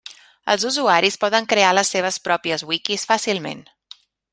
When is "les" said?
1.79-1.95